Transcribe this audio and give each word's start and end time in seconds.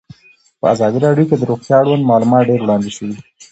په 0.59 0.65
ازادي 0.73 0.99
راډیو 1.05 1.27
کې 1.29 1.35
د 1.37 1.43
روغتیا 1.49 1.75
اړوند 1.79 2.07
معلومات 2.09 2.43
ډېر 2.49 2.59
وړاندې 2.61 2.89
شوي. 2.95 3.15